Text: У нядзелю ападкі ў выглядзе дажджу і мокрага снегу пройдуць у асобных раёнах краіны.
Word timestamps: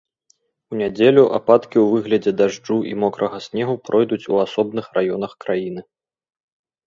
У 0.75 0.77
нядзелю 0.79 1.23
ападкі 1.37 1.77
ў 1.79 1.83
выглядзе 1.93 2.31
дажджу 2.39 2.77
і 2.91 2.93
мокрага 3.03 3.37
снегу 3.47 3.75
пройдуць 3.89 4.21
у 4.33 4.41
асобных 4.45 4.85
раёнах 4.99 5.31
краіны. 5.45 5.81